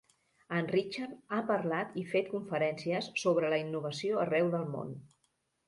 En 0.59 0.69
Richard 0.69 1.11
ha 1.35 1.41
parlat 1.51 1.99
i 2.03 2.07
fet 2.15 2.33
conferències 2.33 3.11
sobre 3.27 3.55
la 3.57 3.63
innovació 3.67 4.21
arreu 4.27 4.53
del 4.59 4.69
món. 4.77 4.93